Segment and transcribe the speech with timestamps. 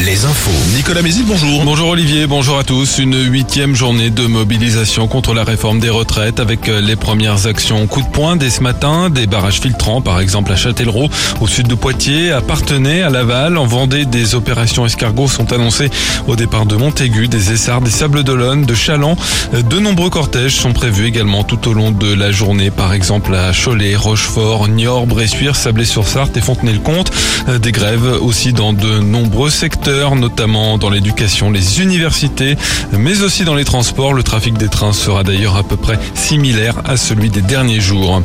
[0.00, 0.50] les infos.
[0.76, 1.64] Nicolas Mézil, bonjour.
[1.64, 2.98] Bonjour Olivier, bonjour à tous.
[2.98, 7.86] Une huitième journée de mobilisation contre la réforme des retraites avec euh, les premières actions
[7.86, 11.08] coup de poing dès ce matin, des barrages filtrants par exemple à Châtellerault,
[11.40, 15.90] au sud de Poitiers, à Partenay, à Laval, en Vendée, des opérations escargots sont annoncées
[16.26, 19.16] au départ de Montaigu, des Essarts, des Sables d'Olonne, de Chaland.
[19.54, 23.34] Euh, De nombreux cortèges sont prévus également tout au long de la journée, par exemple
[23.34, 27.12] à Cholet, Rochefort, Niort, Bressuire, Sablé-sur-Sarthe et Fontenay-le-Comte.
[27.48, 32.56] Euh, Des grèves aussi dans de nombreux secteurs, notamment dans l'éducation, les universités,
[32.92, 34.14] mais aussi dans les transports.
[34.14, 38.22] Le trafic des trains sera d'ailleurs à peu près similaire à celui des derniers jours.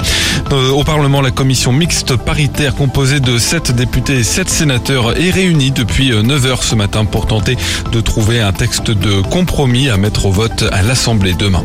[0.52, 5.30] Euh, au Parlement, la commission mixte paritaire composée de 7 députés et 7 sénateurs est
[5.30, 7.58] réunie depuis 9 heures ce matin pour tenter
[7.92, 11.64] de trouver un texte de compromis à mettre au vote à l'Assemblée demain.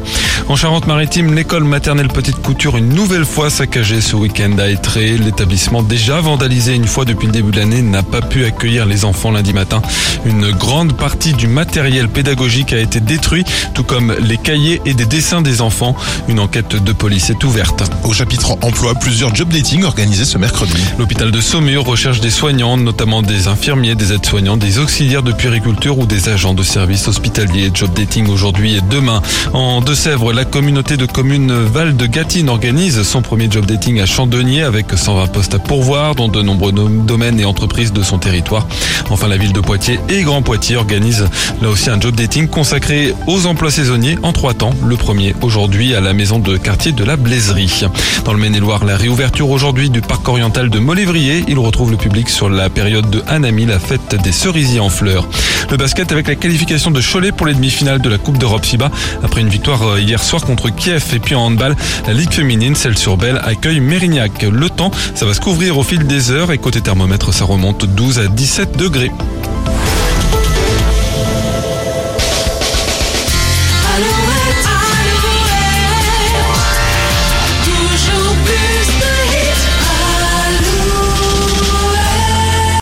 [0.48, 5.16] En Charente-Maritime, l'école maternelle Petite Couture une nouvelle fois saccagée ce week-end à Étré.
[5.16, 9.04] L'établissement déjà vandalisé une fois depuis le début de l'année n'a pas pu accueillir les
[9.04, 9.82] enfants lundi matin.
[10.24, 15.04] Une grande partie du matériel pédagogique a été détruit, tout comme les cahiers et des
[15.06, 15.96] dessins des enfants.
[16.28, 17.82] Une enquête de police est ouverte.
[18.04, 20.72] Au chapitre emploi, plusieurs job dating organisés ce mercredi.
[20.98, 25.98] L'hôpital de Saumur recherche des soignants, notamment des infirmiers, des aides-soignants, des auxiliaires de puériculture
[25.98, 27.70] ou des agents de services hospitaliers.
[27.74, 29.20] Job dating aujourd'hui et demain.
[29.52, 34.06] En Deux-Sèvres, la communauté de communes Val de Gatine organise son premier job dating à
[34.06, 38.18] Chandonnier avec 120 postes à pourvoir dans de nombreux nom- domaines et entreprises de son
[38.18, 38.66] territoire.
[39.10, 41.26] Enfin, la ville de Poitiers et Grand Poitiers organisent
[41.62, 44.74] là aussi un job dating consacré aux emplois saisonniers en trois temps.
[44.84, 47.86] Le premier aujourd'hui à la maison de quartier de la Blaiserie.
[48.26, 51.44] Dans le Maine-et-Loire, la réouverture aujourd'hui du parc oriental de Molévrier.
[51.48, 55.26] Il retrouve le public sur la période de Hanami, la fête des cerisiers en fleurs.
[55.70, 58.90] Le basket avec la qualification de Cholet pour les demi-finales de la Coupe d'Europe FIBA
[59.22, 61.74] après une victoire euh, hier soir contre Kiev et puis en handball,
[62.06, 64.42] la Ligue féminine, celle sur Belle, accueille Mérignac.
[64.42, 67.86] Le temps, ça va se couvrir au fil des heures et côté thermomètre, ça remonte
[67.86, 69.10] 12 à 17 degrés.
[69.22, 69.81] Thank you.